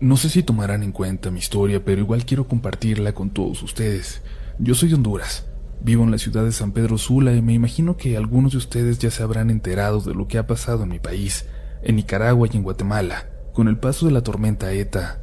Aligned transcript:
No 0.00 0.16
sé 0.16 0.28
si 0.28 0.44
tomarán 0.44 0.84
en 0.84 0.92
cuenta 0.92 1.32
mi 1.32 1.40
historia, 1.40 1.84
pero 1.84 2.00
igual 2.00 2.24
quiero 2.24 2.46
compartirla 2.46 3.14
con 3.14 3.30
todos 3.30 3.64
ustedes. 3.64 4.22
Yo 4.60 4.76
soy 4.76 4.90
de 4.90 4.94
Honduras. 4.94 5.46
Vivo 5.80 6.04
en 6.04 6.12
la 6.12 6.18
ciudad 6.18 6.44
de 6.44 6.52
San 6.52 6.70
Pedro 6.70 6.98
Sula 6.98 7.34
y 7.34 7.42
me 7.42 7.52
imagino 7.52 7.96
que 7.96 8.16
algunos 8.16 8.52
de 8.52 8.58
ustedes 8.58 9.00
ya 9.00 9.10
se 9.10 9.24
habrán 9.24 9.50
enterado 9.50 10.00
de 10.00 10.14
lo 10.14 10.28
que 10.28 10.38
ha 10.38 10.46
pasado 10.46 10.84
en 10.84 10.90
mi 10.90 11.00
país, 11.00 11.46
en 11.82 11.96
Nicaragua 11.96 12.46
y 12.48 12.56
en 12.56 12.62
Guatemala, 12.62 13.28
con 13.52 13.66
el 13.66 13.78
paso 13.78 14.06
de 14.06 14.12
la 14.12 14.22
tormenta 14.22 14.72
ETA. 14.72 15.20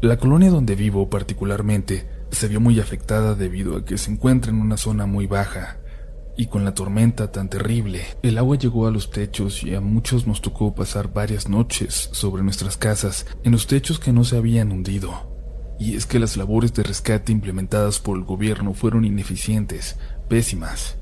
La 0.00 0.18
colonia 0.18 0.50
donde 0.50 0.76
vivo 0.76 1.10
particularmente 1.10 2.08
se 2.30 2.46
vio 2.46 2.60
muy 2.60 2.78
afectada 2.78 3.34
debido 3.34 3.76
a 3.76 3.84
que 3.84 3.98
se 3.98 4.12
encuentra 4.12 4.52
en 4.52 4.60
una 4.60 4.76
zona 4.76 5.06
muy 5.06 5.26
baja, 5.26 5.78
y 6.36 6.46
con 6.46 6.64
la 6.64 6.74
tormenta 6.74 7.30
tan 7.30 7.48
terrible, 7.48 8.04
el 8.22 8.38
agua 8.38 8.56
llegó 8.56 8.86
a 8.86 8.90
los 8.90 9.10
techos 9.10 9.62
y 9.62 9.74
a 9.74 9.80
muchos 9.80 10.26
nos 10.26 10.40
tocó 10.40 10.74
pasar 10.74 11.12
varias 11.12 11.48
noches 11.48 12.08
sobre 12.12 12.42
nuestras 12.42 12.76
casas 12.76 13.26
en 13.44 13.52
los 13.52 13.66
techos 13.66 13.98
que 13.98 14.12
no 14.12 14.24
se 14.24 14.36
habían 14.36 14.72
hundido. 14.72 15.30
Y 15.78 15.94
es 15.94 16.06
que 16.06 16.18
las 16.18 16.36
labores 16.36 16.72
de 16.74 16.82
rescate 16.82 17.32
implementadas 17.32 17.98
por 17.98 18.16
el 18.16 18.24
gobierno 18.24 18.72
fueron 18.72 19.04
ineficientes, 19.04 19.98
pésimas. 20.28 20.96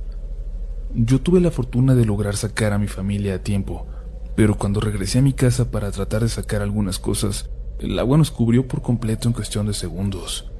Yo 0.94 1.20
tuve 1.20 1.40
la 1.40 1.50
fortuna 1.50 1.94
de 1.94 2.06
lograr 2.06 2.36
sacar 2.36 2.72
a 2.72 2.78
mi 2.78 2.88
familia 2.88 3.36
a 3.36 3.42
tiempo, 3.42 3.86
pero 4.34 4.56
cuando 4.56 4.80
regresé 4.80 5.18
a 5.18 5.22
mi 5.22 5.32
casa 5.32 5.70
para 5.70 5.90
tratar 5.92 6.22
de 6.22 6.28
sacar 6.28 6.62
algunas 6.62 6.98
cosas, 6.98 7.50
el 7.78 7.98
agua 7.98 8.18
nos 8.18 8.30
cubrió 8.30 8.66
por 8.66 8.82
completo 8.82 9.28
en 9.28 9.34
cuestión 9.34 9.66
de 9.66 9.74
segundos. 9.74 10.50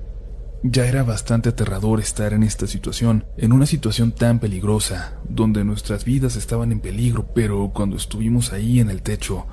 Ya 0.63 0.87
era 0.87 1.05
bastante 1.05 1.49
aterrador 1.49 2.01
estar 2.01 2.35
en 2.35 2.43
esta 2.43 2.67
situación, 2.67 3.25
en 3.39 3.53
una 3.53 3.65
situación 3.65 4.13
tan 4.13 4.41
peligrosa, 4.41 5.15
donde 5.27 5.65
nuestras 5.65 6.05
vidas 6.05 6.37
estaban 6.37 6.71
en 6.71 6.81
peligro, 6.81 7.29
pero 7.35 7.71
cuando 7.73 7.97
estuvimos 7.97 8.53
ahí 8.53 8.79
en 8.79 8.91
el 8.91 9.01
techo, 9.01 9.47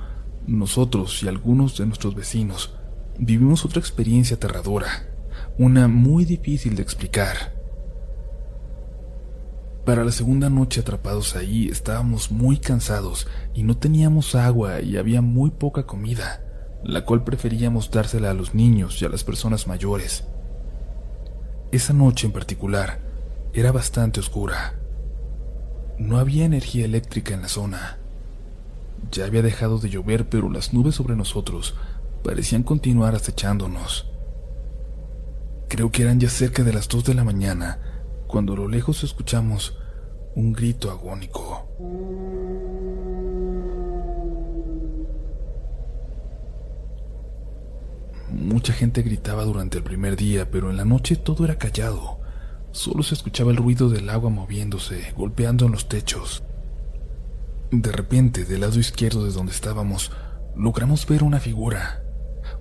nosotros 0.46 1.22
y 1.22 1.28
algunos 1.28 1.78
de 1.78 1.86
nuestros 1.86 2.14
vecinos 2.14 2.74
vivimos 3.18 3.64
otra 3.64 3.80
experiencia 3.80 4.36
aterradora, 4.36 5.08
una 5.56 5.88
muy 5.88 6.26
difícil 6.26 6.76
de 6.76 6.82
explicar. 6.82 7.54
Para 9.86 10.04
la 10.04 10.12
segunda 10.12 10.50
noche 10.50 10.80
atrapados 10.80 11.36
ahí 11.36 11.68
estábamos 11.68 12.30
muy 12.30 12.58
cansados 12.58 13.26
y 13.54 13.62
no 13.62 13.78
teníamos 13.78 14.34
agua 14.34 14.82
y 14.82 14.98
había 14.98 15.22
muy 15.22 15.52
poca 15.52 15.86
comida, 15.86 16.44
la 16.84 17.06
cual 17.06 17.24
preferíamos 17.24 17.90
dársela 17.90 18.30
a 18.30 18.34
los 18.34 18.54
niños 18.54 19.00
y 19.00 19.06
a 19.06 19.08
las 19.08 19.24
personas 19.24 19.66
mayores. 19.66 20.24
Esa 21.70 21.92
noche 21.92 22.26
en 22.26 22.32
particular 22.32 22.98
era 23.52 23.72
bastante 23.72 24.20
oscura. 24.20 24.74
No 25.98 26.16
había 26.16 26.46
energía 26.46 26.86
eléctrica 26.86 27.34
en 27.34 27.42
la 27.42 27.48
zona. 27.48 27.98
Ya 29.12 29.26
había 29.26 29.42
dejado 29.42 29.78
de 29.78 29.90
llover, 29.90 30.30
pero 30.30 30.48
las 30.48 30.72
nubes 30.72 30.94
sobre 30.94 31.14
nosotros 31.14 31.74
parecían 32.24 32.62
continuar 32.62 33.14
acechándonos. 33.14 34.10
Creo 35.68 35.92
que 35.92 36.04
eran 36.04 36.20
ya 36.20 36.30
cerca 36.30 36.64
de 36.64 36.72
las 36.72 36.88
dos 36.88 37.04
de 37.04 37.12
la 37.12 37.24
mañana 37.24 37.78
cuando 38.26 38.54
a 38.54 38.56
lo 38.56 38.68
lejos 38.68 39.04
escuchamos 39.04 39.76
un 40.34 40.54
grito 40.54 40.90
agónico. 40.90 41.68
Mucha 48.48 48.72
gente 48.72 49.02
gritaba 49.02 49.44
durante 49.44 49.76
el 49.76 49.84
primer 49.84 50.16
día, 50.16 50.50
pero 50.50 50.70
en 50.70 50.78
la 50.78 50.86
noche 50.86 51.16
todo 51.16 51.44
era 51.44 51.58
callado. 51.58 52.18
Solo 52.70 53.02
se 53.02 53.12
escuchaba 53.12 53.50
el 53.50 53.58
ruido 53.58 53.90
del 53.90 54.08
agua 54.08 54.30
moviéndose, 54.30 55.12
golpeando 55.14 55.66
en 55.66 55.72
los 55.72 55.86
techos. 55.86 56.42
De 57.70 57.92
repente, 57.92 58.46
del 58.46 58.62
lado 58.62 58.80
izquierdo 58.80 59.26
de 59.26 59.32
donde 59.32 59.52
estábamos, 59.52 60.12
logramos 60.56 61.06
ver 61.06 61.24
una 61.24 61.40
figura. 61.40 62.02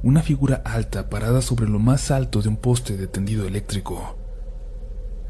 Una 0.04 0.22
figura 0.22 0.62
alta 0.66 1.10
parada 1.10 1.42
sobre 1.42 1.70
lo 1.70 1.80
más 1.80 2.12
alto 2.12 2.42
de 2.42 2.50
un 2.50 2.58
poste 2.58 2.98
de 2.98 3.08
tendido 3.08 3.48
eléctrico. 3.48 4.18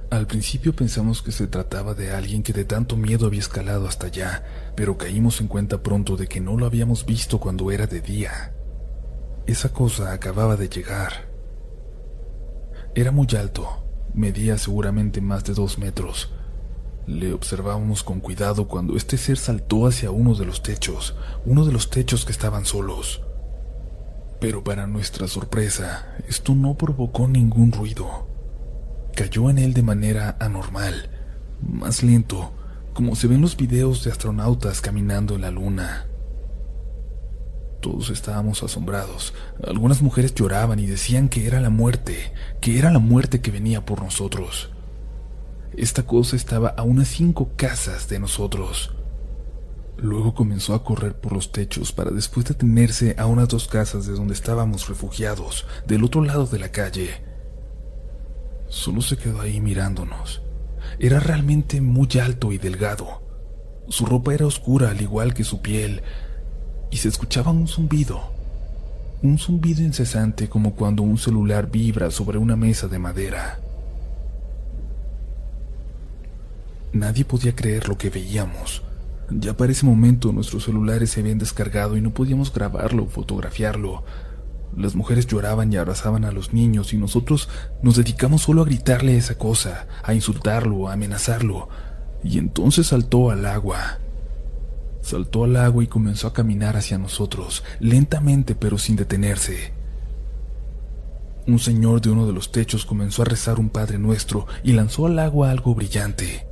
Al 0.10 0.26
principio 0.26 0.76
pensamos 0.76 1.22
que 1.22 1.32
se 1.32 1.46
trataba 1.46 1.94
de 1.94 2.10
alguien 2.10 2.42
que 2.42 2.54
de 2.54 2.66
tanto 2.66 2.98
miedo 2.98 3.28
había 3.28 3.42
escalado 3.42 3.88
hasta 3.88 4.08
allá, 4.08 4.44
pero 4.76 4.98
caímos 4.98 5.40
en 5.40 5.50
cuenta 5.50 5.84
pronto 5.84 6.18
de 6.18 6.26
que 6.26 6.42
no 6.42 6.58
lo 6.58 6.66
habíamos 6.66 7.06
visto 7.06 7.40
cuando 7.40 7.70
era 7.70 7.86
de 7.86 8.02
día. 8.02 8.57
Esa 9.48 9.72
cosa 9.72 10.12
acababa 10.12 10.58
de 10.58 10.68
llegar. 10.68 11.30
Era 12.94 13.12
muy 13.12 13.28
alto, 13.40 13.66
medía 14.14 14.58
seguramente 14.58 15.22
más 15.22 15.46
de 15.46 15.54
dos 15.54 15.80
metros. 15.80 16.34
Le 17.06 17.32
observábamos 17.32 18.04
con 18.04 18.20
cuidado 18.20 18.68
cuando 18.68 18.98
este 18.98 19.18
ser 19.18 19.38
saltó 19.38 19.88
hacia 19.88 20.12
uno 20.12 20.36
de 20.36 20.46
los 20.46 20.64
techos, 20.64 21.16
uno 21.46 21.64
de 21.64 21.72
los 21.72 21.90
techos 21.90 22.26
que 22.26 22.34
estaban 22.34 22.66
solos. 22.66 23.22
Pero 24.42 24.66
para 24.66 24.86
nuestra 24.86 25.30
sorpresa, 25.30 26.14
esto 26.28 26.54
no 26.54 26.76
provocó 26.76 27.30
ningún 27.30 27.72
ruido. 27.72 28.28
Cayó 29.16 29.50
en 29.50 29.60
él 29.60 29.74
de 29.74 29.82
manera 29.82 30.36
anormal, 30.42 31.10
más 31.62 32.04
lento, 32.04 32.52
como 32.94 33.16
se 33.16 33.28
ven 33.28 33.40
los 33.40 33.56
videos 33.56 34.04
de 34.04 34.12
astronautas 34.12 34.82
caminando 34.82 35.36
en 35.36 35.42
la 35.42 35.52
luna. 35.52 36.08
Todos 37.88 38.10
estábamos 38.10 38.64
asombrados. 38.64 39.34
Algunas 39.66 40.02
mujeres 40.02 40.36
lloraban 40.36 40.78
y 40.78 40.86
decían 40.86 41.30
que 41.30 41.48
era 41.48 41.62
la 41.62 41.70
muerte, 41.70 42.34
que 42.60 42.78
era 42.78 42.92
la 42.92 43.00
muerte 43.00 43.40
que 43.40 43.50
venía 43.50 43.86
por 43.86 44.04
nosotros. 44.04 44.72
Esta 45.74 46.04
cosa 46.04 46.36
estaba 46.36 46.68
a 46.68 46.84
unas 46.84 47.08
cinco 47.08 47.52
casas 47.56 48.10
de 48.10 48.20
nosotros. 48.20 48.94
Luego 49.96 50.34
comenzó 50.34 50.74
a 50.74 50.84
correr 50.84 51.16
por 51.16 51.32
los 51.32 51.54
techos 51.54 51.94
para 51.94 52.12
después 52.12 52.46
detenerse 52.46 53.16
a 53.18 53.26
unas 53.26 53.48
dos 53.48 53.70
casas 53.70 54.06
de 54.06 54.12
donde 54.12 54.34
estábamos 54.34 54.90
refugiados, 54.90 55.66
del 55.88 56.04
otro 56.04 56.22
lado 56.26 56.46
de 56.46 56.60
la 56.60 56.74
calle. 56.74 57.24
Solo 58.68 59.00
se 59.00 59.16
quedó 59.16 59.40
ahí 59.40 59.62
mirándonos. 59.62 60.42
Era 61.00 61.22
realmente 61.22 61.80
muy 61.80 62.10
alto 62.22 62.52
y 62.52 62.58
delgado. 62.58 63.22
Su 63.88 64.06
ropa 64.06 64.34
era 64.34 64.46
oscura 64.46 64.90
al 64.90 65.00
igual 65.02 65.34
que 65.34 65.46
su 65.46 65.62
piel, 65.62 66.04
y 66.92 66.98
se 66.98 67.10
escuchaba 67.10 67.52
un 67.52 67.68
zumbido, 67.68 68.22
un 69.22 69.38
zumbido 69.38 69.82
incesante 69.82 70.48
como 70.48 70.74
cuando 70.74 71.04
un 71.04 71.18
celular 71.18 71.70
vibra 71.70 72.12
sobre 72.12 72.38
una 72.38 72.56
mesa 72.56 72.88
de 72.88 73.00
madera. 73.00 73.60
Nadie 76.94 77.26
podía 77.26 77.56
creer 77.56 77.88
lo 77.88 77.98
que 77.98 78.10
veíamos. 78.10 78.82
Ya 79.30 79.58
para 79.58 79.72
ese 79.72 79.86
momento 79.86 80.32
nuestros 80.32 80.64
celulares 80.64 81.12
se 81.12 81.20
habían 81.20 81.38
descargado 81.38 81.98
y 81.98 82.02
no 82.02 82.12
podíamos 82.12 82.54
grabarlo 82.54 83.04
o 83.04 83.08
fotografiarlo. 83.08 84.04
Las 84.76 84.96
mujeres 84.96 85.28
lloraban 85.28 85.72
y 85.72 85.78
abrazaban 85.78 86.24
a 86.24 86.32
los 86.32 86.54
niños 86.54 86.94
y 86.94 86.98
nosotros 86.98 87.50
nos 87.82 87.98
dedicamos 87.98 88.44
solo 88.44 88.62
a 88.62 88.66
gritarle 88.66 89.18
esa 89.18 89.38
cosa, 89.38 89.88
a 90.04 90.14
insultarlo, 90.14 90.88
a 90.88 90.94
amenazarlo. 90.94 91.68
Y 92.24 92.38
entonces 92.38 92.88
saltó 92.88 93.30
al 93.30 93.46
agua. 93.46 94.00
Saltó 95.08 95.46
al 95.46 95.56
agua 95.56 95.86
y 95.86 95.88
comenzó 95.88 96.28
a 96.28 96.34
caminar 96.34 96.76
hacia 96.76 96.98
nosotros, 96.98 97.64
lentamente 97.80 98.56
pero 98.56 98.78
sin 98.78 98.98
detenerse. 98.98 99.72
Un 101.48 101.60
señor 101.60 102.02
de 102.02 102.10
uno 102.10 102.28
de 102.28 102.34
los 102.34 102.52
techos 102.52 102.86
comenzó 102.86 103.22
a 103.22 103.26
rezar 103.26 103.58
un 103.58 103.70
Padre 103.70 104.00
Nuestro 104.00 104.48
y 104.66 104.74
lanzó 104.74 105.06
al 105.06 105.18
agua 105.20 105.50
algo 105.50 105.74
brillante, 105.76 106.46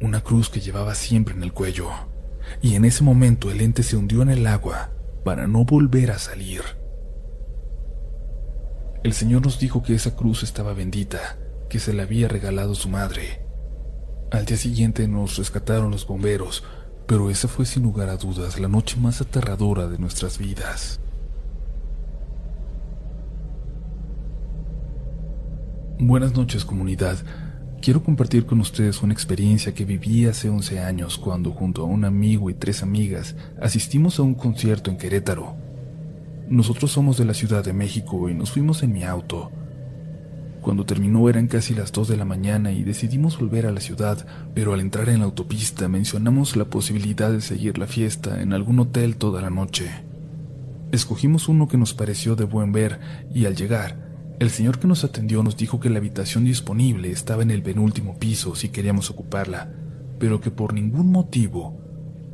una 0.00 0.22
cruz 0.22 0.48
que 0.48 0.60
llevaba 0.60 0.94
siempre 0.94 1.34
en 1.34 1.42
el 1.42 1.52
cuello. 1.52 1.90
Y 2.62 2.74
en 2.74 2.86
ese 2.86 3.04
momento 3.04 3.50
el 3.50 3.60
ente 3.60 3.82
se 3.82 3.98
hundió 3.98 4.22
en 4.22 4.30
el 4.30 4.46
agua 4.46 4.92
para 5.22 5.46
no 5.46 5.66
volver 5.66 6.10
a 6.10 6.18
salir. 6.18 6.62
El 9.04 9.12
Señor 9.12 9.42
nos 9.42 9.58
dijo 9.58 9.82
que 9.82 9.94
esa 9.94 10.16
cruz 10.16 10.42
estaba 10.42 10.72
bendita, 10.72 11.36
que 11.68 11.78
se 11.78 11.92
la 11.92 12.04
había 12.04 12.28
regalado 12.28 12.74
su 12.74 12.88
madre. 12.88 13.44
Al 14.30 14.46
día 14.46 14.56
siguiente 14.56 15.06
nos 15.06 15.36
rescataron 15.36 15.90
los 15.90 16.06
bomberos, 16.06 16.64
pero 17.10 17.28
esa 17.28 17.48
fue 17.48 17.66
sin 17.66 17.82
lugar 17.82 18.08
a 18.08 18.16
dudas 18.16 18.60
la 18.60 18.68
noche 18.68 18.96
más 18.96 19.20
aterradora 19.20 19.88
de 19.88 19.98
nuestras 19.98 20.38
vidas. 20.38 21.00
Buenas 25.98 26.36
noches 26.36 26.64
comunidad. 26.64 27.18
Quiero 27.82 28.04
compartir 28.04 28.46
con 28.46 28.60
ustedes 28.60 29.02
una 29.02 29.12
experiencia 29.12 29.74
que 29.74 29.84
viví 29.84 30.26
hace 30.26 30.50
11 30.50 30.78
años 30.78 31.18
cuando 31.18 31.50
junto 31.50 31.82
a 31.82 31.86
un 31.86 32.04
amigo 32.04 32.48
y 32.48 32.54
tres 32.54 32.80
amigas 32.84 33.34
asistimos 33.60 34.20
a 34.20 34.22
un 34.22 34.36
concierto 34.36 34.88
en 34.88 34.96
Querétaro. 34.96 35.56
Nosotros 36.48 36.92
somos 36.92 37.16
de 37.16 37.24
la 37.24 37.34
Ciudad 37.34 37.64
de 37.64 37.72
México 37.72 38.28
y 38.28 38.34
nos 38.34 38.52
fuimos 38.52 38.84
en 38.84 38.92
mi 38.92 39.02
auto. 39.02 39.50
Cuando 40.60 40.84
terminó 40.84 41.28
eran 41.30 41.46
casi 41.46 41.74
las 41.74 41.90
2 41.90 42.08
de 42.08 42.16
la 42.18 42.26
mañana 42.26 42.70
y 42.70 42.82
decidimos 42.82 43.38
volver 43.38 43.66
a 43.66 43.72
la 43.72 43.80
ciudad, 43.80 44.26
pero 44.54 44.74
al 44.74 44.80
entrar 44.80 45.08
en 45.08 45.20
la 45.20 45.24
autopista 45.24 45.88
mencionamos 45.88 46.54
la 46.54 46.66
posibilidad 46.66 47.30
de 47.30 47.40
seguir 47.40 47.78
la 47.78 47.86
fiesta 47.86 48.42
en 48.42 48.52
algún 48.52 48.78
hotel 48.78 49.16
toda 49.16 49.40
la 49.40 49.48
noche. 49.48 49.90
Escogimos 50.92 51.48
uno 51.48 51.66
que 51.66 51.78
nos 51.78 51.94
pareció 51.94 52.36
de 52.36 52.44
buen 52.44 52.72
ver 52.72 53.00
y 53.32 53.46
al 53.46 53.56
llegar, 53.56 54.10
el 54.38 54.50
señor 54.50 54.78
que 54.78 54.86
nos 54.86 55.04
atendió 55.04 55.42
nos 55.42 55.56
dijo 55.56 55.80
que 55.80 55.88
la 55.88 55.98
habitación 55.98 56.44
disponible 56.44 57.10
estaba 57.10 57.42
en 57.42 57.50
el 57.50 57.62
penúltimo 57.62 58.18
piso 58.18 58.54
si 58.54 58.68
queríamos 58.68 59.10
ocuparla, 59.10 59.72
pero 60.18 60.40
que 60.40 60.50
por 60.50 60.74
ningún 60.74 61.10
motivo 61.10 61.80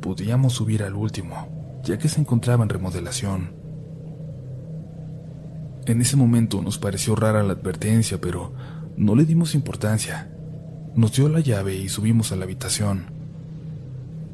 podíamos 0.01 0.53
subir 0.53 0.83
al 0.83 0.95
último, 0.95 1.81
ya 1.83 1.97
que 1.97 2.09
se 2.09 2.19
encontraba 2.19 2.63
en 2.63 2.69
remodelación. 2.69 3.66
En 5.87 6.01
ese 6.01 6.17
momento 6.17 6.61
nos 6.61 6.77
pareció 6.77 7.15
rara 7.15 7.43
la 7.43 7.53
advertencia, 7.53 8.19
pero 8.19 8.51
no 8.97 9.15
le 9.15 9.23
dimos 9.23 9.55
importancia. 9.55 10.29
Nos 10.95 11.13
dio 11.13 11.29
la 11.29 11.39
llave 11.39 11.77
y 11.77 11.87
subimos 11.87 12.33
a 12.33 12.35
la 12.35 12.43
habitación. 12.43 13.05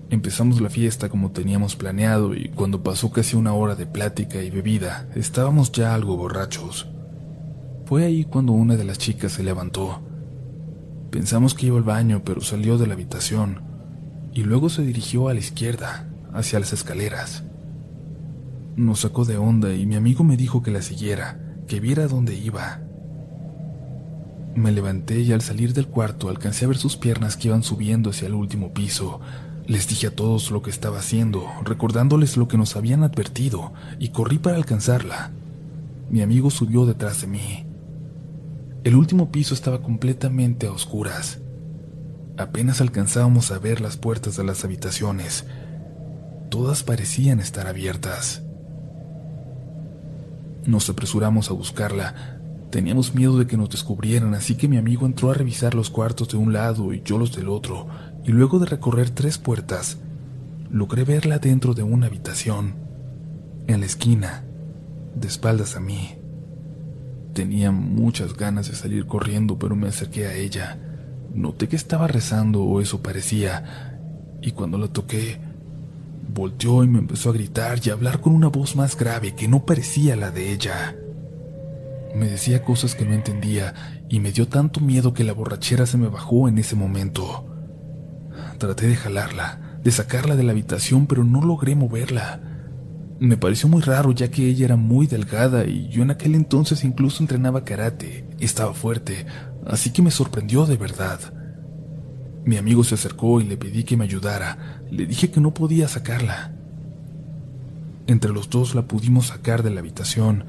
Empezamos 0.09 0.61
la 0.61 0.71
fiesta 0.71 1.09
como 1.09 1.29
teníamos 1.29 1.75
planeado 1.75 2.33
y 2.33 2.49
cuando 2.49 2.81
pasó 2.81 3.11
casi 3.11 3.35
una 3.35 3.53
hora 3.53 3.75
de 3.75 3.85
plática 3.85 4.41
y 4.41 4.49
bebida, 4.49 5.07
estábamos 5.13 5.71
ya 5.71 5.93
algo 5.93 6.17
borrachos. 6.17 6.87
Fue 7.85 8.03
ahí 8.03 8.25
cuando 8.25 8.53
una 8.53 8.75
de 8.75 8.85
las 8.85 8.97
chicas 8.97 9.33
se 9.33 9.43
levantó. 9.43 10.01
Pensamos 11.11 11.53
que 11.53 11.67
iba 11.67 11.77
al 11.77 11.83
baño, 11.83 12.23
pero 12.25 12.41
salió 12.41 12.79
de 12.79 12.87
la 12.87 12.95
habitación 12.95 13.61
y 14.33 14.41
luego 14.41 14.69
se 14.69 14.81
dirigió 14.81 15.29
a 15.29 15.35
la 15.35 15.39
izquierda, 15.39 16.09
hacia 16.33 16.59
las 16.59 16.73
escaleras. 16.73 17.43
Nos 18.75 19.01
sacó 19.01 19.23
de 19.23 19.37
onda 19.37 19.71
y 19.75 19.85
mi 19.85 19.93
amigo 19.93 20.23
me 20.23 20.35
dijo 20.35 20.63
que 20.63 20.71
la 20.71 20.81
siguiera, 20.81 21.42
que 21.67 21.79
viera 21.79 22.07
dónde 22.07 22.35
iba. 22.35 22.81
Me 24.55 24.71
levanté 24.71 25.21
y 25.21 25.31
al 25.31 25.41
salir 25.41 25.73
del 25.73 25.87
cuarto 25.87 26.29
alcancé 26.29 26.65
a 26.65 26.67
ver 26.67 26.77
sus 26.77 26.95
piernas 26.95 27.37
que 27.37 27.47
iban 27.47 27.63
subiendo 27.63 28.11
hacia 28.11 28.27
el 28.27 28.35
último 28.35 28.71
piso. 28.73 29.19
Les 29.65 29.87
dije 29.87 30.07
a 30.07 30.15
todos 30.15 30.51
lo 30.51 30.61
que 30.61 30.69
estaba 30.69 30.99
haciendo, 30.99 31.47
recordándoles 31.63 32.37
lo 32.37 32.47
que 32.47 32.57
nos 32.57 32.75
habían 32.75 33.03
advertido, 33.03 33.73
y 33.97 34.09
corrí 34.09 34.37
para 34.37 34.57
alcanzarla. 34.57 35.31
Mi 36.09 36.21
amigo 36.21 36.51
subió 36.51 36.85
detrás 36.85 37.21
de 37.21 37.27
mí. 37.27 37.65
El 38.83 38.95
último 38.95 39.31
piso 39.31 39.55
estaba 39.55 39.81
completamente 39.81 40.67
a 40.67 40.71
oscuras. 40.71 41.39
Apenas 42.37 42.81
alcanzábamos 42.81 43.51
a 43.51 43.57
ver 43.57 43.81
las 43.81 43.97
puertas 43.97 44.35
de 44.35 44.43
las 44.43 44.63
habitaciones. 44.65 45.45
Todas 46.49 46.83
parecían 46.83 47.39
estar 47.39 47.65
abiertas. 47.65 48.42
Nos 50.65 50.89
apresuramos 50.89 51.49
a 51.49 51.53
buscarla. 51.53 52.39
Teníamos 52.69 53.13
miedo 53.13 53.37
de 53.37 53.47
que 53.47 53.57
nos 53.57 53.69
descubrieran, 53.69 54.33
así 54.33 54.55
que 54.55 54.67
mi 54.67 54.77
amigo 54.77 55.05
entró 55.05 55.29
a 55.29 55.33
revisar 55.33 55.75
los 55.75 55.89
cuartos 55.89 56.29
de 56.29 56.37
un 56.37 56.53
lado 56.53 56.93
y 56.93 57.01
yo 57.03 57.17
los 57.17 57.35
del 57.35 57.49
otro, 57.49 57.87
y 58.23 58.31
luego 58.31 58.59
de 58.59 58.65
recorrer 58.65 59.09
tres 59.09 59.37
puertas, 59.37 59.97
logré 60.71 61.03
verla 61.03 61.37
dentro 61.37 61.73
de 61.73 61.83
una 61.83 62.07
habitación, 62.07 62.75
en 63.67 63.81
la 63.81 63.85
esquina, 63.85 64.43
de 65.15 65.27
espaldas 65.27 65.75
a 65.75 65.79
mí. 65.79 66.15
Tenía 67.33 67.71
muchas 67.71 68.35
ganas 68.35 68.69
de 68.69 68.75
salir 68.75 69.05
corriendo, 69.05 69.59
pero 69.59 69.75
me 69.75 69.87
acerqué 69.89 70.27
a 70.27 70.35
ella. 70.35 70.79
Noté 71.33 71.67
que 71.67 71.75
estaba 71.75 72.07
rezando, 72.07 72.63
o 72.63 72.79
eso 72.79 73.01
parecía, 73.01 73.99
y 74.41 74.51
cuando 74.51 74.77
la 74.77 74.87
toqué, 74.87 75.39
Volteó 76.33 76.83
y 76.83 76.87
me 76.87 76.97
empezó 76.97 77.29
a 77.29 77.33
gritar 77.33 77.79
y 77.83 77.91
a 77.91 77.93
hablar 77.93 78.19
con 78.19 78.33
una 78.33 78.47
voz 78.47 78.75
más 78.75 78.97
grave 78.97 79.35
que 79.35 79.47
no 79.47 79.67
parecía 79.67 80.15
la 80.15 80.31
de 80.31 80.51
ella. 80.51 80.95
Me 82.15 82.27
decía 82.27 82.63
cosas 82.63 82.95
que 82.95 83.05
no 83.05 83.13
entendía 83.13 83.75
y 84.09 84.19
me 84.19 84.31
dio 84.31 84.47
tanto 84.47 84.79
miedo 84.79 85.13
que 85.13 85.23
la 85.23 85.33
borrachera 85.33 85.85
se 85.85 85.99
me 85.99 86.07
bajó 86.07 86.47
en 86.47 86.57
ese 86.57 86.75
momento. 86.75 87.45
Traté 88.57 88.87
de 88.87 88.95
jalarla, 88.95 89.77
de 89.83 89.91
sacarla 89.91 90.35
de 90.35 90.41
la 90.41 90.53
habitación, 90.53 91.05
pero 91.05 91.23
no 91.23 91.43
logré 91.43 91.75
moverla. 91.75 92.41
Me 93.19 93.37
pareció 93.37 93.69
muy 93.69 93.83
raro 93.83 94.11
ya 94.11 94.31
que 94.31 94.47
ella 94.47 94.65
era 94.65 94.75
muy 94.75 95.05
delgada 95.05 95.65
y 95.65 95.87
yo 95.89 96.01
en 96.01 96.09
aquel 96.09 96.33
entonces 96.33 96.83
incluso 96.83 97.21
entrenaba 97.21 97.63
karate, 97.63 98.25
estaba 98.39 98.73
fuerte, 98.73 99.27
así 99.67 99.91
que 99.91 100.01
me 100.01 100.09
sorprendió 100.09 100.65
de 100.65 100.77
verdad. 100.77 101.19
Mi 102.45 102.57
amigo 102.57 102.83
se 102.83 102.95
acercó 102.95 103.39
y 103.39 103.45
le 103.45 103.57
pedí 103.57 103.83
que 103.83 103.97
me 103.97 104.03
ayudara. 104.03 104.81
Le 104.91 105.05
dije 105.05 105.31
que 105.31 105.39
no 105.39 105.53
podía 105.53 105.87
sacarla. 105.87 106.53
Entre 108.07 108.31
los 108.31 108.49
dos 108.49 108.75
la 108.75 108.83
pudimos 108.83 109.27
sacar 109.27 109.63
de 109.63 109.69
la 109.69 109.79
habitación. 109.79 110.45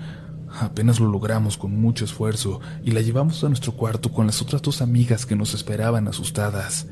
Apenas 0.60 1.00
lo 1.00 1.08
logramos 1.08 1.56
con 1.56 1.80
mucho 1.80 2.04
esfuerzo 2.04 2.60
y 2.82 2.90
la 2.90 3.00
llevamos 3.00 3.42
a 3.44 3.48
nuestro 3.48 3.72
cuarto 3.72 4.12
con 4.12 4.26
las 4.26 4.42
otras 4.42 4.62
dos 4.62 4.82
amigas 4.82 5.26
que 5.26 5.36
nos 5.36 5.54
esperaban 5.54 6.08
asustadas. 6.08 6.86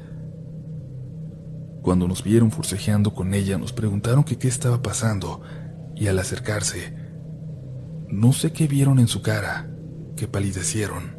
Cuando 1.83 2.07
nos 2.07 2.23
vieron 2.23 2.53
forcejeando 2.53 3.13
con 3.13 3.35
ella, 3.35 3.59
nos 3.59 3.73
preguntaron 3.73 4.23
que 4.23 4.39
qué 4.39 4.47
estaba 4.47 4.83
pasando 4.83 5.43
y 5.97 6.07
al 6.07 6.19
acercarse, 6.19 6.95
no 8.09 8.33
sé 8.33 8.53
qué 8.53 8.69
vieron 8.69 8.99
en 8.99 9.09
su 9.09 9.21
cara, 9.21 9.69
que 10.17 10.29
palidecieron. 10.29 11.17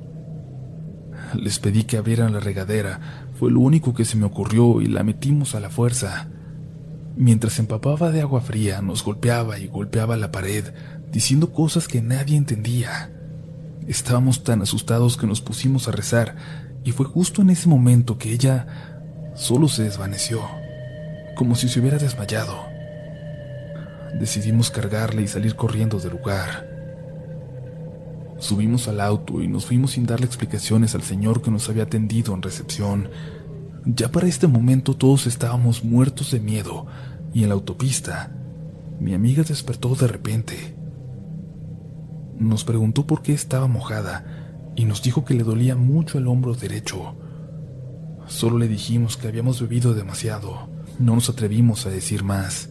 Les 1.33 1.59
pedí 1.59 1.83
que 1.83 1.97
abrieran 1.97 2.33
la 2.33 2.39
regadera, 2.39 3.22
fue 3.35 3.51
lo 3.51 3.59
único 3.59 3.93
que 3.93 4.05
se 4.05 4.17
me 4.17 4.25
ocurrió 4.25 4.81
y 4.81 4.87
la 4.87 5.03
metimos 5.03 5.55
a 5.55 5.59
la 5.59 5.69
fuerza. 5.69 6.27
Mientras 7.15 7.59
empapaba 7.59 8.11
de 8.11 8.21
agua 8.21 8.41
fría, 8.41 8.81
nos 8.81 9.03
golpeaba 9.03 9.59
y 9.59 9.67
golpeaba 9.67 10.17
la 10.17 10.31
pared, 10.31 10.73
diciendo 11.11 11.51
cosas 11.51 11.87
que 11.87 12.01
nadie 12.01 12.37
entendía. 12.37 13.11
Estábamos 13.87 14.43
tan 14.43 14.61
asustados 14.61 15.17
que 15.17 15.27
nos 15.27 15.41
pusimos 15.41 15.87
a 15.87 15.91
rezar, 15.91 16.35
y 16.83 16.91
fue 16.91 17.05
justo 17.05 17.41
en 17.41 17.49
ese 17.49 17.69
momento 17.69 18.17
que 18.17 18.31
ella 18.31 19.31
solo 19.35 19.67
se 19.67 19.83
desvaneció, 19.83 20.41
como 21.35 21.55
si 21.55 21.69
se 21.69 21.79
hubiera 21.79 21.97
desmayado. 21.97 22.65
Decidimos 24.19 24.69
cargarle 24.69 25.21
y 25.21 25.27
salir 25.27 25.55
corriendo 25.55 25.99
del 25.99 26.11
lugar. 26.11 26.72
Subimos 28.43 28.89
al 28.89 28.99
auto 28.99 29.41
y 29.41 29.47
nos 29.47 29.67
fuimos 29.67 29.91
sin 29.91 30.05
darle 30.05 30.25
explicaciones 30.25 30.95
al 30.95 31.01
señor 31.01 31.41
que 31.41 31.49
nos 31.49 31.69
había 31.69 31.83
atendido 31.83 32.33
en 32.33 32.41
recepción. 32.41 33.07
Ya 33.85 34.11
para 34.11 34.27
este 34.27 34.47
momento 34.47 34.97
todos 34.97 35.27
estábamos 35.27 35.85
muertos 35.85 36.31
de 36.31 36.41
miedo 36.41 36.85
y 37.33 37.43
en 37.43 37.47
la 37.47 37.55
autopista 37.55 38.35
mi 38.99 39.13
amiga 39.13 39.43
despertó 39.43 39.95
de 39.95 40.07
repente. 40.09 40.75
Nos 42.37 42.65
preguntó 42.65 43.07
por 43.07 43.21
qué 43.21 43.31
estaba 43.31 43.67
mojada 43.67 44.73
y 44.75 44.83
nos 44.83 45.01
dijo 45.01 45.23
que 45.23 45.35
le 45.35 45.45
dolía 45.45 45.77
mucho 45.77 46.17
el 46.17 46.27
hombro 46.27 46.53
derecho. 46.53 47.15
Solo 48.27 48.57
le 48.57 48.67
dijimos 48.67 49.15
que 49.15 49.29
habíamos 49.29 49.61
bebido 49.61 49.93
demasiado. 49.93 50.67
No 50.99 51.15
nos 51.15 51.29
atrevimos 51.29 51.85
a 51.85 51.91
decir 51.91 52.25
más. 52.25 52.67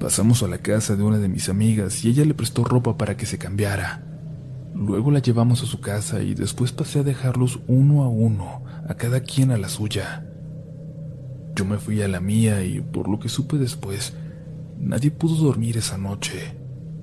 Pasamos 0.00 0.42
a 0.42 0.48
la 0.48 0.58
casa 0.58 0.96
de 0.96 1.04
una 1.04 1.18
de 1.18 1.28
mis 1.28 1.48
amigas 1.48 2.04
y 2.04 2.08
ella 2.08 2.24
le 2.24 2.34
prestó 2.34 2.64
ropa 2.64 2.98
para 2.98 3.16
que 3.16 3.26
se 3.26 3.38
cambiara. 3.38 4.10
Luego 4.74 5.12
la 5.12 5.20
llevamos 5.20 5.62
a 5.62 5.66
su 5.66 5.80
casa 5.80 6.22
y 6.22 6.34
después 6.34 6.72
pasé 6.72 6.98
a 6.98 7.02
dejarlos 7.04 7.60
uno 7.68 8.02
a 8.02 8.08
uno, 8.08 8.64
a 8.88 8.94
cada 8.94 9.20
quien 9.20 9.52
a 9.52 9.56
la 9.56 9.68
suya. 9.68 10.26
Yo 11.54 11.64
me 11.64 11.78
fui 11.78 12.02
a 12.02 12.08
la 12.08 12.18
mía 12.18 12.64
y, 12.64 12.80
por 12.80 13.08
lo 13.08 13.20
que 13.20 13.28
supe 13.28 13.56
después, 13.56 14.14
nadie 14.76 15.12
pudo 15.12 15.36
dormir 15.36 15.76
esa 15.76 15.96
noche. 15.96 16.58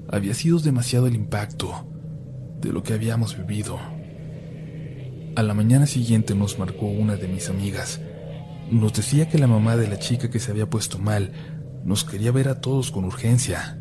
Había 0.10 0.34
sido 0.34 0.60
demasiado 0.60 1.08
el 1.08 1.16
impacto 1.16 1.88
de 2.60 2.74
lo 2.74 2.84
que 2.84 2.94
habíamos 2.94 3.38
vivido. 3.38 3.80
A 5.38 5.44
la 5.44 5.54
mañana 5.54 5.88
siguiente 5.88 6.36
nos 6.36 6.60
marcó 6.60 6.88
una 6.88 7.16
de 7.16 7.30
mis 7.30 7.50
amigas. 7.50 8.02
Nos 8.70 8.92
decía 8.92 9.30
que 9.30 9.40
la 9.40 9.48
mamá 9.48 9.78
de 9.78 9.88
la 9.88 9.98
chica 9.98 10.30
que 10.30 10.40
se 10.40 10.52
había 10.52 10.70
puesto 10.70 11.00
mal 11.00 11.32
nos 11.86 12.04
quería 12.04 12.34
ver 12.34 12.50
a 12.50 12.60
todos 12.60 12.92
con 12.92 13.06
urgencia. 13.06 13.81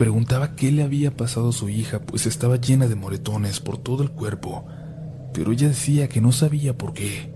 Preguntaba 0.00 0.56
qué 0.56 0.72
le 0.72 0.82
había 0.82 1.14
pasado 1.14 1.50
a 1.50 1.52
su 1.52 1.68
hija, 1.68 1.98
pues 1.98 2.24
estaba 2.24 2.56
llena 2.56 2.88
de 2.88 2.94
moretones 2.94 3.60
por 3.60 3.76
todo 3.76 4.02
el 4.02 4.10
cuerpo, 4.10 4.64
pero 5.34 5.52
ella 5.52 5.68
decía 5.68 6.08
que 6.08 6.22
no 6.22 6.32
sabía 6.32 6.78
por 6.78 6.94
qué. 6.94 7.34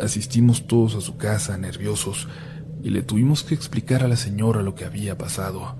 Asistimos 0.00 0.66
todos 0.66 0.94
a 0.94 1.02
su 1.02 1.18
casa, 1.18 1.58
nerviosos, 1.58 2.28
y 2.82 2.88
le 2.88 3.02
tuvimos 3.02 3.42
que 3.42 3.54
explicar 3.54 4.02
a 4.04 4.08
la 4.08 4.16
señora 4.16 4.62
lo 4.62 4.74
que 4.74 4.86
había 4.86 5.18
pasado. 5.18 5.76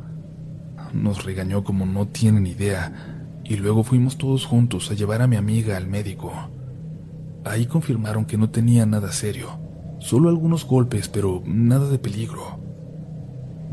Nos 0.92 1.24
regañó 1.24 1.64
como 1.64 1.86
no 1.86 2.08
tienen 2.08 2.46
idea, 2.46 3.40
y 3.42 3.56
luego 3.56 3.84
fuimos 3.84 4.18
todos 4.18 4.44
juntos 4.44 4.90
a 4.90 4.94
llevar 4.94 5.22
a 5.22 5.26
mi 5.26 5.36
amiga 5.36 5.78
al 5.78 5.86
médico. 5.86 6.30
Ahí 7.42 7.64
confirmaron 7.64 8.26
que 8.26 8.36
no 8.36 8.50
tenía 8.50 8.84
nada 8.84 9.10
serio, 9.12 9.58
solo 9.98 10.28
algunos 10.28 10.66
golpes, 10.66 11.08
pero 11.08 11.42
nada 11.46 11.88
de 11.88 11.98
peligro. 11.98 12.65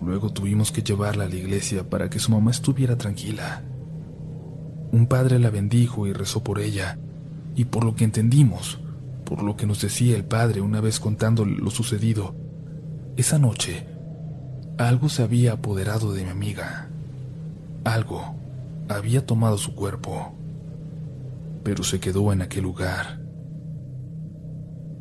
Luego 0.03 0.31
tuvimos 0.31 0.71
que 0.71 0.83
llevarla 0.83 1.25
a 1.25 1.29
la 1.29 1.35
iglesia 1.35 1.89
para 1.89 2.09
que 2.09 2.19
su 2.19 2.31
mamá 2.31 2.51
estuviera 2.51 2.97
tranquila. 2.97 3.63
Un 4.91 5.07
padre 5.07 5.39
la 5.39 5.49
bendijo 5.49 6.07
y 6.07 6.13
rezó 6.13 6.43
por 6.43 6.59
ella, 6.59 6.97
y 7.55 7.65
por 7.65 7.83
lo 7.83 7.95
que 7.95 8.03
entendimos, 8.03 8.79
por 9.25 9.41
lo 9.41 9.55
que 9.55 9.65
nos 9.65 9.81
decía 9.81 10.15
el 10.15 10.25
padre 10.25 10.61
una 10.61 10.81
vez 10.81 10.99
contándole 10.99 11.55
lo 11.55 11.71
sucedido, 11.71 12.35
esa 13.15 13.39
noche 13.39 13.87
algo 14.77 15.07
se 15.07 15.21
había 15.21 15.53
apoderado 15.53 16.13
de 16.13 16.23
mi 16.23 16.31
amiga. 16.31 16.89
Algo 17.83 18.35
había 18.89 19.25
tomado 19.25 19.57
su 19.57 19.75
cuerpo, 19.75 20.33
pero 21.63 21.83
se 21.83 21.99
quedó 21.99 22.33
en 22.33 22.41
aquel 22.41 22.63
lugar. 22.63 23.19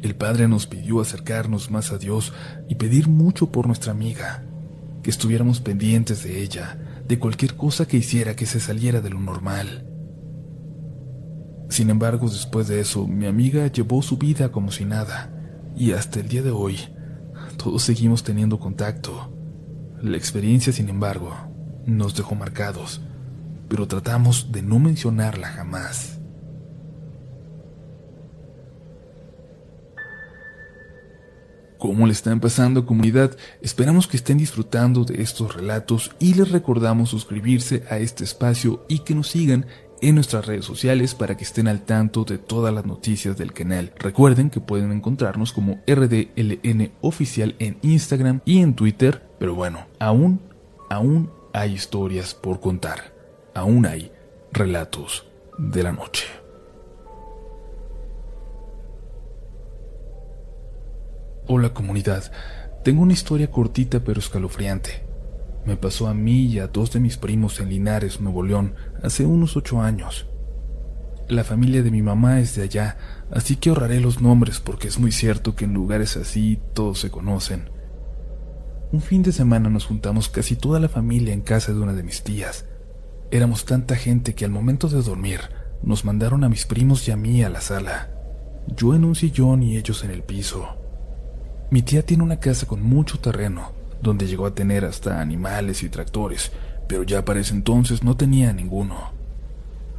El 0.03 0.15
padre 0.15 0.47
nos 0.47 0.67
pidió 0.67 1.01
acercarnos 1.01 1.71
más 1.71 1.91
a 1.91 1.99
Dios 1.99 2.35
y 2.69 2.75
pedir 2.75 3.09
mucho 3.09 3.51
por 3.51 3.67
nuestra 3.67 3.93
amiga, 3.93 4.45
que 5.03 5.11
estuviéramos 5.11 5.61
pendientes 5.61 6.23
de 6.23 6.43
ella, 6.43 6.79
de 7.07 7.19
cualquier 7.19 7.57
cosa 7.57 7.87
que 7.87 7.97
hiciera 7.97 8.37
que 8.37 8.47
se 8.47 8.61
saliera 8.61 9.01
de 9.01 9.11
lo 9.11 9.21
normal. 9.21 9.87
Sin 11.69 11.91
embargo, 11.91 12.29
después 12.29 12.69
de 12.69 12.81
eso, 12.81 13.07
mi 13.07 13.27
amiga 13.27 13.67
llevó 13.67 14.03
su 14.03 14.17
vida 14.17 14.53
como 14.53 14.71
si 14.71 14.85
nada, 14.85 15.33
y 15.75 15.93
hasta 15.93 16.21
el 16.21 16.29
día 16.29 16.43
de 16.43 16.51
hoy, 16.51 16.79
todos 17.57 17.83
seguimos 17.83 18.23
teniendo 18.23 18.59
contacto. 18.59 19.35
La 20.01 20.17
experiencia, 20.17 20.73
sin 20.73 20.89
embargo, 20.89 21.33
nos 21.87 22.15
dejó 22.15 22.35
marcados, 22.35 23.01
pero 23.69 23.89
tratamos 23.89 24.53
de 24.53 24.63
no 24.63 24.79
mencionarla 24.79 25.49
jamás. 25.49 26.22
¿Cómo 31.83 32.07
le 32.07 32.13
está 32.13 32.31
empezando 32.31 32.87
comunidad? 32.87 33.37
Esperamos 33.61 34.07
que 34.07 34.17
estén 34.17 34.39
disfrutando 34.39 35.03
de 35.05 35.21
estos 35.21 35.53
relatos 35.53 36.13
y 36.21 36.35
les 36.35 36.53
recordamos 36.53 37.11
suscribirse 37.11 37.83
a 37.91 37.99
este 37.99 38.23
espacio 38.23 38.87
y 38.89 39.01
que 39.01 39.17
nos 39.17 39.31
sigan 39.31 39.67
en 40.01 40.15
nuestras 40.15 40.47
redes 40.47 40.65
sociales 40.65 41.17
para 41.17 41.37
que 41.37 41.43
estén 41.43 41.67
al 41.67 41.83
tanto 41.83 42.23
de 42.23 42.39
todas 42.39 42.73
las 42.73 42.87
noticias 42.87 43.37
del 43.37 43.53
canal. 43.53 43.93
Recuerden 43.99 44.49
que 44.49 44.61
pueden 44.61 44.93
encontrarnos 44.93 45.53
como 45.53 45.81
RDLN 45.89 46.93
oficial 47.01 47.57
en 47.59 47.79
Instagram 47.83 48.43
y 48.45 48.59
en 48.61 48.75
Twitter, 48.77 49.21
pero 49.41 49.57
bueno, 49.57 49.89
aún, 49.99 50.41
aún 50.89 51.33
hay 51.53 51.73
historias 51.73 52.33
por 52.33 52.61
contar. 52.61 53.13
Aún 53.55 53.87
hay 53.87 54.13
relatos 54.53 55.27
de 55.59 55.83
la 55.83 55.91
noche. 55.91 56.42
Hola 61.55 61.75
comunidad, 61.75 62.33
tengo 62.83 63.03
una 63.03 63.13
historia 63.13 63.51
cortita 63.51 64.01
pero 64.01 64.21
escalofriante. 64.21 65.05
Me 65.67 65.77
pasó 65.77 66.07
a 66.07 66.15
mí 66.15 66.47
y 66.47 66.59
a 66.61 66.69
dos 66.69 66.93
de 66.93 66.99
mis 66.99 67.19
primos 67.19 67.61
en 67.61 67.69
Linares, 67.69 68.23
Nuevo 68.23 68.43
León, 68.43 68.75
hace 69.03 69.27
unos 69.27 69.55
ocho 69.55 69.83
años. 69.83 70.27
La 71.29 71.45
familia 71.45 71.83
de 71.83 71.91
mi 71.91 72.01
mamá 72.01 72.41
es 72.41 72.57
de 72.57 72.63
allá, 72.63 72.97
así 73.31 73.57
que 73.57 73.69
ahorraré 73.69 74.01
los 74.01 74.23
nombres 74.23 74.61
porque 74.61 74.89
es 74.89 74.99
muy 74.99 75.13
cierto 75.13 75.55
que 75.55 75.67
en 75.67 75.75
lugares 75.75 76.17
así 76.17 76.59
todos 76.73 77.01
se 77.01 77.11
conocen. 77.11 77.69
Un 78.91 79.03
fin 79.03 79.23
de 79.23 79.33
semana 79.33 79.69
nos 79.69 79.85
juntamos 79.85 80.31
casi 80.31 80.57
toda 80.57 80.81
la 80.81 80.89
familia 80.89 81.35
en 81.35 81.43
casa 81.43 81.75
de 81.75 81.81
una 81.81 81.93
de 81.93 82.03
mis 82.03 82.23
tías. 82.23 82.65
Éramos 83.31 83.67
tanta 83.67 83.97
gente 83.97 84.35
que 84.35 84.47
al 84.47 84.53
momento 84.53 84.89
de 84.89 85.03
dormir 85.03 85.41
nos 85.83 86.07
mandaron 86.07 86.45
a 86.45 86.49
mis 86.49 86.65
primos 86.65 87.07
y 87.09 87.11
a 87.11 87.19
mí 87.19 87.43
a 87.45 87.51
la 87.51 87.61
sala. 87.61 88.11
Yo 88.75 88.95
en 88.95 89.05
un 89.05 89.15
sillón 89.15 89.63
y 89.63 89.77
ellos 89.77 90.03
en 90.03 90.13
el 90.13 90.23
piso. 90.23 90.79
Mi 91.73 91.81
tía 91.81 92.05
tiene 92.05 92.23
una 92.23 92.39
casa 92.39 92.67
con 92.67 92.83
mucho 92.83 93.19
terreno, 93.19 93.73
donde 94.03 94.27
llegó 94.27 94.45
a 94.45 94.55
tener 94.55 94.85
hasta 94.85 95.23
animales 95.23 95.83
y 95.83 95.89
tractores, 95.89 96.53
pero 96.87 97.03
ya 97.03 97.25
para 97.25 97.41
ese 97.41 97.55
entonces 97.55 98.03
no 98.03 98.15
tenía 98.15 98.53
ninguno. 98.53 99.13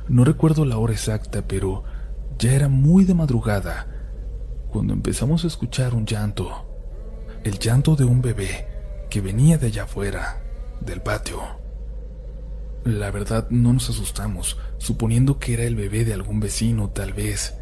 No 0.08 0.24
recuerdo 0.24 0.66
la 0.66 0.78
hora 0.78 0.94
exacta, 0.94 1.42
pero 1.48 1.84
ya 2.38 2.54
era 2.54 2.70
muy 2.70 3.06
de 3.06 3.16
madrugada 3.16 3.88
cuando 4.70 4.94
empezamos 4.94 5.46
a 5.46 5.48
escuchar 5.48 5.96
un 5.96 6.06
llanto, 6.06 6.64
el 7.44 7.58
llanto 7.58 7.96
de 7.96 8.06
un 8.06 8.22
bebé 8.22 8.68
que 9.10 9.22
venía 9.22 9.58
de 9.58 9.66
allá 9.66 9.86
afuera, 9.86 10.44
del 10.80 11.02
patio. 11.02 11.42
La 12.84 13.10
verdad 13.10 13.48
no 13.50 13.74
nos 13.74 13.90
asustamos, 13.90 14.60
suponiendo 14.78 15.40
que 15.40 15.54
era 15.54 15.64
el 15.64 15.76
bebé 15.76 16.06
de 16.06 16.14
algún 16.14 16.40
vecino 16.40 16.92
tal 16.92 17.14
vez, 17.14 17.56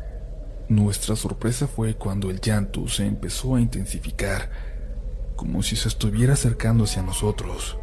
nuestra 0.72 1.18
sorpresa 1.18 1.68
fue 1.68 1.96
cuando 1.96 2.30
el 2.30 2.40
llanto 2.40 2.88
se 2.88 3.06
empezó 3.06 3.56
a 3.56 3.62
intensificar, 3.62 4.50
como 5.36 5.64
si 5.64 5.76
se 5.76 5.90
estuviera 5.90 6.34
acercando 6.34 6.86
hacia 6.86 7.04
nosotros. 7.04 7.78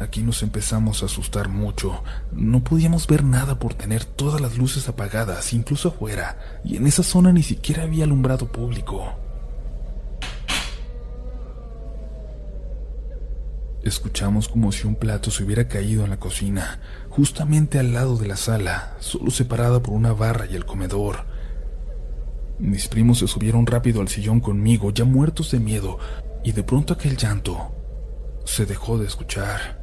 Aquí 0.00 0.22
nos 0.22 0.42
empezamos 0.42 1.02
a 1.02 1.06
asustar 1.06 1.48
mucho. 1.48 2.02
No 2.32 2.64
podíamos 2.64 3.06
ver 3.06 3.22
nada 3.22 3.58
por 3.58 3.74
tener 3.74 4.04
todas 4.04 4.40
las 4.40 4.58
luces 4.58 4.88
apagadas, 4.88 5.52
incluso 5.52 5.90
afuera, 5.90 6.60
y 6.64 6.76
en 6.76 6.86
esa 6.86 7.02
zona 7.02 7.32
ni 7.32 7.42
siquiera 7.42 7.84
había 7.84 8.04
alumbrado 8.04 8.50
público. 8.50 9.14
Escuchamos 13.82 14.48
como 14.48 14.72
si 14.72 14.86
un 14.86 14.94
plato 14.94 15.30
se 15.30 15.42
hubiera 15.42 15.66
caído 15.66 16.04
en 16.04 16.10
la 16.10 16.18
cocina, 16.18 16.80
justamente 17.08 17.78
al 17.78 17.94
lado 17.94 18.18
de 18.18 18.28
la 18.28 18.36
sala, 18.36 18.94
solo 19.00 19.30
separada 19.30 19.82
por 19.82 19.94
una 19.94 20.12
barra 20.12 20.46
y 20.46 20.54
el 20.54 20.66
comedor. 20.66 21.24
Mis 22.58 22.88
primos 22.88 23.20
se 23.20 23.26
subieron 23.26 23.64
rápido 23.64 24.02
al 24.02 24.08
sillón 24.08 24.40
conmigo, 24.40 24.90
ya 24.90 25.06
muertos 25.06 25.50
de 25.50 25.60
miedo, 25.60 25.98
y 26.44 26.52
de 26.52 26.62
pronto 26.62 26.92
aquel 26.92 27.16
llanto 27.16 27.74
se 28.44 28.66
dejó 28.66 28.98
de 28.98 29.06
escuchar. 29.06 29.80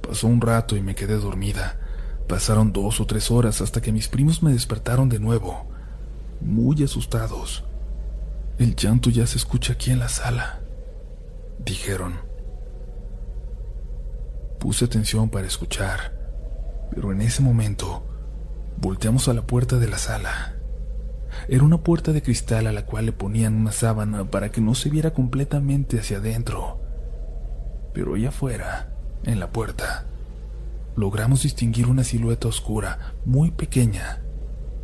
Pasó 0.00 0.28
un 0.28 0.40
rato 0.40 0.76
y 0.76 0.82
me 0.82 0.94
quedé 0.94 1.16
dormida. 1.16 1.80
Pasaron 2.28 2.72
dos 2.72 3.00
o 3.00 3.06
tres 3.06 3.32
horas 3.32 3.60
hasta 3.60 3.82
que 3.82 3.90
mis 3.90 4.06
primos 4.06 4.40
me 4.40 4.52
despertaron 4.52 5.08
de 5.08 5.18
nuevo, 5.18 5.66
muy 6.40 6.80
asustados. 6.84 7.64
El 8.56 8.76
llanto 8.76 9.10
ya 9.10 9.26
se 9.26 9.36
escucha 9.36 9.72
aquí 9.72 9.90
en 9.90 9.98
la 9.98 10.08
sala 10.08 10.63
dijeron. 11.58 12.20
Puse 14.58 14.86
atención 14.86 15.28
para 15.28 15.46
escuchar, 15.46 16.18
pero 16.90 17.12
en 17.12 17.20
ese 17.20 17.42
momento 17.42 18.04
volteamos 18.78 19.28
a 19.28 19.34
la 19.34 19.42
puerta 19.42 19.78
de 19.78 19.88
la 19.88 19.98
sala. 19.98 20.56
Era 21.48 21.64
una 21.64 21.82
puerta 21.82 22.12
de 22.12 22.22
cristal 22.22 22.66
a 22.66 22.72
la 22.72 22.86
cual 22.86 23.06
le 23.06 23.12
ponían 23.12 23.54
una 23.54 23.72
sábana 23.72 24.30
para 24.30 24.50
que 24.50 24.60
no 24.60 24.74
se 24.74 24.88
viera 24.88 25.12
completamente 25.12 25.98
hacia 25.98 26.18
adentro. 26.18 26.80
Pero 27.92 28.14
allá 28.14 28.30
afuera, 28.30 28.94
en 29.24 29.40
la 29.40 29.50
puerta, 29.50 30.06
logramos 30.96 31.42
distinguir 31.42 31.88
una 31.88 32.04
silueta 32.04 32.48
oscura, 32.48 33.14
muy 33.24 33.50
pequeña, 33.50 34.22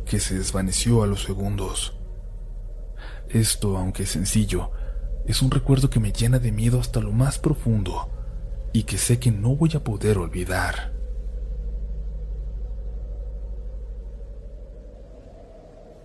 que 0.05 0.19
se 0.19 0.35
desvaneció 0.35 1.03
a 1.03 1.07
los 1.07 1.23
segundos. 1.23 1.97
Esto, 3.29 3.77
aunque 3.77 4.05
sencillo, 4.05 4.71
es 5.27 5.41
un 5.41 5.51
recuerdo 5.51 5.89
que 5.89 5.99
me 5.99 6.11
llena 6.11 6.39
de 6.39 6.51
miedo 6.51 6.79
hasta 6.79 6.99
lo 6.99 7.11
más 7.11 7.37
profundo 7.39 8.09
y 8.73 8.83
que 8.83 8.97
sé 8.97 9.19
que 9.19 9.31
no 9.31 9.55
voy 9.55 9.71
a 9.75 9.83
poder 9.83 10.17
olvidar. 10.17 10.93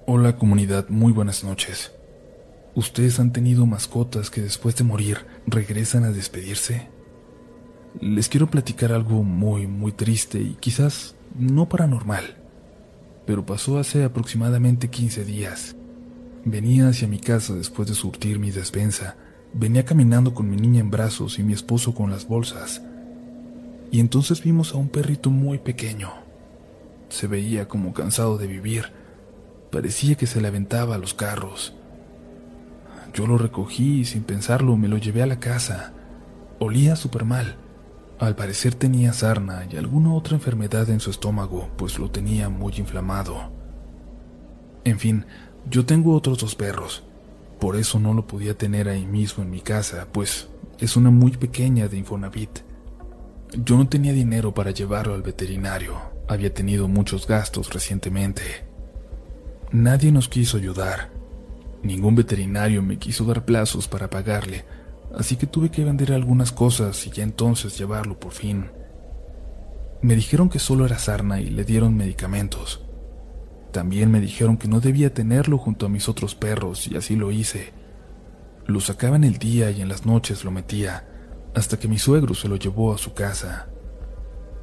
Hola 0.06 0.36
comunidad, 0.36 0.88
muy 0.88 1.12
buenas 1.12 1.42
noches. 1.42 1.92
¿Ustedes 2.74 3.18
han 3.18 3.32
tenido 3.32 3.66
mascotas 3.66 4.30
que 4.30 4.42
después 4.42 4.76
de 4.76 4.84
morir 4.84 5.26
regresan 5.46 6.04
a 6.04 6.12
despedirse? 6.12 6.88
Les 8.00 8.28
quiero 8.28 8.48
platicar 8.48 8.92
algo 8.92 9.22
muy, 9.22 9.66
muy 9.66 9.92
triste 9.92 10.40
y 10.40 10.54
quizás 10.60 11.16
no 11.34 11.68
paranormal, 11.68 12.36
pero 13.24 13.46
pasó 13.46 13.78
hace 13.78 14.04
aproximadamente 14.04 14.90
15 14.90 15.24
días. 15.24 15.76
Venía 16.48 16.88
hacia 16.88 17.08
mi 17.08 17.18
casa 17.18 17.56
después 17.56 17.88
de 17.88 17.96
surtir 17.96 18.38
mi 18.38 18.52
despensa. 18.52 19.16
Venía 19.52 19.84
caminando 19.84 20.32
con 20.32 20.48
mi 20.48 20.56
niña 20.56 20.78
en 20.78 20.92
brazos 20.92 21.40
y 21.40 21.42
mi 21.42 21.52
esposo 21.52 21.92
con 21.92 22.08
las 22.08 22.28
bolsas. 22.28 22.80
Y 23.90 23.98
entonces 23.98 24.44
vimos 24.44 24.72
a 24.72 24.76
un 24.76 24.88
perrito 24.88 25.28
muy 25.30 25.58
pequeño. 25.58 26.12
Se 27.08 27.26
veía 27.26 27.66
como 27.66 27.92
cansado 27.92 28.38
de 28.38 28.46
vivir. 28.46 28.92
Parecía 29.72 30.14
que 30.14 30.28
se 30.28 30.40
le 30.40 30.46
aventaba 30.46 30.94
a 30.94 30.98
los 30.98 31.14
carros. 31.14 31.74
Yo 33.12 33.26
lo 33.26 33.38
recogí 33.38 34.02
y 34.02 34.04
sin 34.04 34.22
pensarlo 34.22 34.76
me 34.76 34.86
lo 34.86 34.98
llevé 34.98 35.24
a 35.24 35.26
la 35.26 35.40
casa. 35.40 35.94
Olía 36.60 36.94
súper 36.94 37.24
mal. 37.24 37.56
Al 38.20 38.36
parecer 38.36 38.76
tenía 38.76 39.12
sarna 39.12 39.66
y 39.68 39.78
alguna 39.78 40.14
otra 40.14 40.36
enfermedad 40.36 40.90
en 40.90 41.00
su 41.00 41.10
estómago, 41.10 41.70
pues 41.76 41.98
lo 41.98 42.08
tenía 42.08 42.48
muy 42.48 42.72
inflamado. 42.76 43.50
En 44.86 45.00
fin, 45.00 45.26
yo 45.68 45.84
tengo 45.84 46.14
otros 46.14 46.38
dos 46.38 46.54
perros, 46.54 47.02
por 47.58 47.76
eso 47.76 47.98
no 47.98 48.14
lo 48.14 48.26
podía 48.26 48.56
tener 48.56 48.88
ahí 48.88 49.04
mismo 49.04 49.42
en 49.42 49.50
mi 49.50 49.60
casa, 49.60 50.06
pues 50.12 50.48
es 50.78 50.96
una 50.96 51.10
muy 51.10 51.32
pequeña 51.32 51.88
de 51.88 51.98
Infonavit. 51.98 52.60
Yo 53.64 53.76
no 53.76 53.88
tenía 53.88 54.12
dinero 54.12 54.54
para 54.54 54.70
llevarlo 54.70 55.14
al 55.14 55.22
veterinario, 55.22 55.96
había 56.28 56.52
tenido 56.54 56.86
muchos 56.86 57.26
gastos 57.26 57.72
recientemente. 57.72 58.42
Nadie 59.72 60.12
nos 60.12 60.28
quiso 60.28 60.56
ayudar, 60.56 61.10
ningún 61.82 62.14
veterinario 62.14 62.82
me 62.82 62.98
quiso 62.98 63.24
dar 63.24 63.44
plazos 63.44 63.88
para 63.88 64.08
pagarle, 64.08 64.64
así 65.16 65.36
que 65.36 65.46
tuve 65.46 65.70
que 65.70 65.84
vender 65.84 66.12
algunas 66.12 66.52
cosas 66.52 67.04
y 67.06 67.10
ya 67.10 67.24
entonces 67.24 67.76
llevarlo 67.76 68.20
por 68.20 68.32
fin. 68.32 68.66
Me 70.02 70.14
dijeron 70.14 70.48
que 70.48 70.60
solo 70.60 70.86
era 70.86 70.98
sarna 70.98 71.40
y 71.40 71.50
le 71.50 71.64
dieron 71.64 71.96
medicamentos. 71.96 72.85
También 73.76 74.10
me 74.10 74.22
dijeron 74.22 74.56
que 74.56 74.68
no 74.68 74.80
debía 74.80 75.12
tenerlo 75.12 75.58
junto 75.58 75.84
a 75.84 75.90
mis 75.90 76.08
otros 76.08 76.34
perros 76.34 76.88
y 76.88 76.96
así 76.96 77.14
lo 77.14 77.30
hice. 77.30 77.74
Lo 78.64 78.80
sacaba 78.80 79.16
en 79.16 79.24
el 79.24 79.36
día 79.36 79.70
y 79.70 79.82
en 79.82 79.90
las 79.90 80.06
noches 80.06 80.44
lo 80.44 80.50
metía, 80.50 81.06
hasta 81.54 81.78
que 81.78 81.86
mi 81.86 81.98
suegro 81.98 82.32
se 82.32 82.48
lo 82.48 82.56
llevó 82.56 82.94
a 82.94 82.96
su 82.96 83.12
casa. 83.12 83.68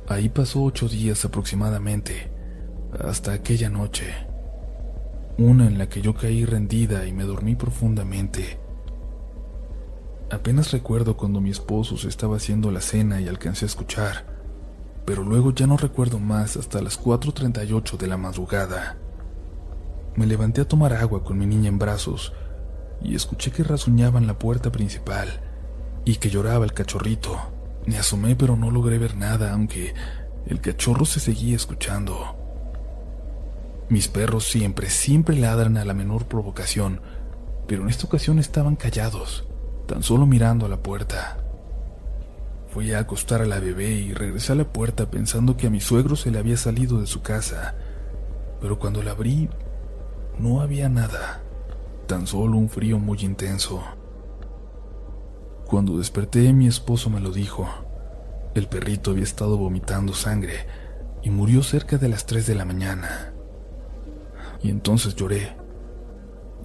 Ahí 0.07 0.29
pasó 0.29 0.63
ocho 0.63 0.89
días 0.89 1.23
aproximadamente, 1.25 2.31
hasta 2.99 3.33
aquella 3.33 3.69
noche. 3.69 4.15
Una 5.37 5.67
en 5.67 5.77
la 5.77 5.87
que 5.89 6.01
yo 6.01 6.15
caí 6.15 6.43
rendida 6.43 7.05
y 7.05 7.13
me 7.13 7.25
dormí 7.25 7.53
profundamente. 7.53 8.57
Apenas 10.31 10.71
recuerdo 10.71 11.17
cuando 11.17 11.39
mi 11.39 11.51
esposo 11.51 11.99
se 11.99 12.07
estaba 12.07 12.37
haciendo 12.37 12.71
la 12.71 12.81
cena 12.81 13.21
y 13.21 13.27
alcancé 13.27 13.65
a 13.65 13.67
escuchar, 13.67 14.25
pero 15.05 15.21
luego 15.21 15.53
ya 15.53 15.67
no 15.67 15.77
recuerdo 15.77 16.17
más 16.17 16.57
hasta 16.57 16.81
las 16.81 16.99
4.38 16.99 17.95
de 17.97 18.07
la 18.07 18.17
madrugada. 18.17 18.97
Me 20.15 20.27
levanté 20.27 20.61
a 20.61 20.67
tomar 20.67 20.93
agua 20.93 21.23
con 21.23 21.39
mi 21.39 21.45
niña 21.45 21.69
en 21.69 21.79
brazos 21.79 22.33
y 23.01 23.15
escuché 23.15 23.51
que 23.51 23.63
razuñaban 23.63 24.27
la 24.27 24.37
puerta 24.37 24.71
principal 24.71 25.41
y 26.05 26.17
que 26.17 26.29
lloraba 26.29 26.65
el 26.65 26.73
cachorrito. 26.73 27.37
Me 27.85 27.97
asomé 27.97 28.35
pero 28.35 28.55
no 28.55 28.71
logré 28.71 28.97
ver 28.97 29.15
nada, 29.15 29.53
aunque 29.53 29.93
el 30.45 30.61
cachorro 30.61 31.05
se 31.05 31.19
seguía 31.19 31.55
escuchando. 31.55 32.37
Mis 33.89 34.07
perros 34.07 34.45
siempre, 34.45 34.89
siempre 34.89 35.35
ladran 35.35 35.77
a 35.77 35.85
la 35.85 35.93
menor 35.93 36.25
provocación, 36.25 37.01
pero 37.67 37.83
en 37.83 37.89
esta 37.89 38.07
ocasión 38.07 38.39
estaban 38.39 38.75
callados, 38.75 39.45
tan 39.87 40.03
solo 40.03 40.25
mirando 40.25 40.65
a 40.65 40.69
la 40.69 40.81
puerta. 40.81 41.37
Fui 42.69 42.93
a 42.93 42.99
acostar 42.99 43.41
a 43.41 43.45
la 43.45 43.59
bebé 43.59 43.91
y 43.91 44.13
regresé 44.13 44.53
a 44.53 44.55
la 44.55 44.71
puerta 44.71 45.11
pensando 45.11 45.57
que 45.57 45.67
a 45.67 45.69
mi 45.69 45.79
suegro 45.79 46.15
se 46.15 46.31
le 46.31 46.39
había 46.39 46.57
salido 46.57 46.99
de 46.99 47.07
su 47.07 47.21
casa, 47.21 47.75
pero 48.61 48.79
cuando 48.79 49.03
la 49.03 49.11
abrí 49.11 49.49
no 50.39 50.61
había 50.61 50.89
nada, 50.89 51.41
tan 52.07 52.27
solo 52.27 52.57
un 52.57 52.69
frío 52.69 52.99
muy 52.99 53.19
intenso. 53.19 53.83
Cuando 55.65 55.97
desperté 55.97 56.53
mi 56.53 56.67
esposo 56.67 57.09
me 57.09 57.19
lo 57.19 57.31
dijo. 57.31 57.67
El 58.53 58.67
perrito 58.67 59.11
había 59.11 59.23
estado 59.23 59.57
vomitando 59.57 60.13
sangre 60.13 60.67
y 61.23 61.29
murió 61.29 61.63
cerca 61.63 61.97
de 61.97 62.09
las 62.09 62.25
3 62.25 62.45
de 62.45 62.55
la 62.55 62.65
mañana. 62.65 63.33
Y 64.61 64.69
entonces 64.69 65.15
lloré. 65.15 65.55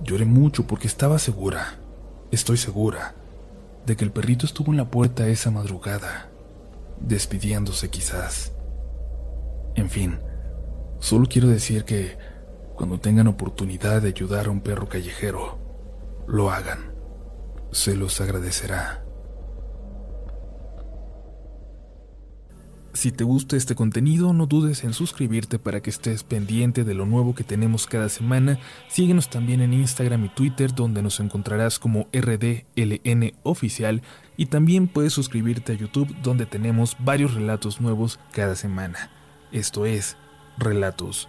Lloré 0.03 0.27
mucho 0.27 0.67
porque 0.67 0.87
estaba 0.87 1.19
segura, 1.19 1.79
estoy 2.31 2.57
segura, 2.57 3.15
de 3.87 3.97
que 3.97 4.05
el 4.05 4.13
perrito 4.13 4.47
estuvo 4.47 4.71
en 4.71 4.77
la 4.77 4.91
puerta 4.91 5.27
esa 5.27 5.51
madrugada, 5.51 6.29
despidiéndose 7.01 7.89
quizás. 7.89 8.53
En 9.75 9.91
fin, 9.91 10.21
solo 11.01 11.27
quiero 11.29 11.49
decir 11.49 11.85
que 11.85 12.19
cuando 12.79 13.01
tengan 13.01 13.27
oportunidad 13.27 14.03
de 14.03 14.09
ayudar 14.11 14.47
a 14.47 14.51
un 14.51 14.61
perro 14.61 14.89
callejero, 14.89 15.59
lo 16.29 16.53
hagan. 16.53 16.93
Se 17.73 17.97
los 17.97 18.21
agradecerá. 18.21 19.05
Si 22.93 23.11
te 23.11 23.25
gusta 23.25 23.57
este 23.57 23.75
contenido, 23.75 24.33
no 24.33 24.47
dudes 24.47 24.85
en 24.85 24.93
suscribirte 24.93 25.59
para 25.59 25.81
que 25.81 25.91
estés 25.91 26.23
pendiente 26.23 26.85
de 26.85 26.95
lo 26.95 27.05
nuevo 27.05 27.35
que 27.35 27.43
tenemos 27.43 27.89
cada 27.89 28.09
semana. 28.09 28.61
Síguenos 28.89 29.29
también 29.29 29.61
en 29.61 29.75
Instagram 29.75 30.27
y 30.27 30.29
Twitter, 30.29 30.73
donde 30.73 31.03
nos 31.03 31.19
encontrarás 31.19 31.81
como 31.81 32.07
RDLN 32.13 33.33
Oficial. 33.43 34.03
Y 34.37 34.47
también 34.47 34.87
puedes 34.87 35.13
suscribirte 35.13 35.73
a 35.73 35.77
YouTube, 35.77 36.15
donde 36.23 36.47
tenemos 36.47 36.97
varios 37.01 37.35
relatos 37.35 37.81
nuevos 37.81 38.21
cada 38.31 38.55
semana. 38.55 39.11
Esto 39.51 39.85
es 39.85 40.17
Relatos 40.59 41.29